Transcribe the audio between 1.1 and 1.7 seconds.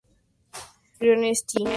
en St.